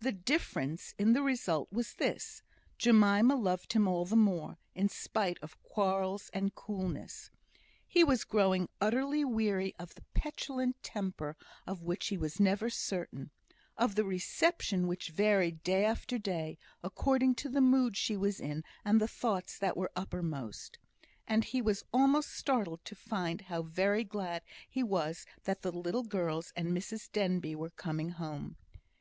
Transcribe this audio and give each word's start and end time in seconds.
The 0.00 0.10
difference 0.10 0.92
in 0.98 1.12
the 1.12 1.22
result 1.22 1.72
was 1.72 1.94
this: 1.94 2.42
Jemima 2.78 3.36
loved 3.36 3.74
him 3.74 3.86
all 3.86 4.04
the 4.04 4.16
more, 4.16 4.58
in 4.74 4.88
spite 4.88 5.38
of 5.40 5.62
quarrels 5.62 6.30
and 6.34 6.52
coolness. 6.56 7.30
He 7.86 8.02
was 8.02 8.24
growing 8.24 8.68
utterly 8.80 9.24
weary 9.24 9.76
of 9.78 9.94
the 9.94 10.02
petulant 10.14 10.82
temper 10.82 11.36
of 11.64 11.84
which 11.84 12.08
he 12.08 12.18
was 12.18 12.40
never 12.40 12.68
certain; 12.68 13.30
of 13.76 13.94
the 13.94 14.02
reception 14.04 14.88
which 14.88 15.10
varied 15.10 15.62
day 15.62 15.84
after 15.84 16.18
day, 16.18 16.58
according 16.82 17.36
to 17.36 17.48
the 17.48 17.60
mood 17.60 17.96
she 17.96 18.16
was 18.16 18.40
in 18.40 18.64
and 18.84 19.00
the 19.00 19.06
thoughts 19.06 19.56
that 19.60 19.76
were 19.76 19.92
uppermost; 19.94 20.80
and 21.24 21.44
he 21.44 21.62
was 21.62 21.84
almost 21.92 22.34
startled 22.34 22.84
to 22.84 22.96
find 22.96 23.42
how 23.42 23.62
very 23.62 24.02
glad 24.02 24.42
he 24.68 24.82
was 24.82 25.24
that 25.44 25.62
the 25.62 25.70
little 25.70 26.02
girls 26.02 26.52
and 26.56 26.76
Mrs 26.76 27.12
Denbigh 27.12 27.54
were 27.54 27.70
coming 27.70 28.08
home. 28.10 28.56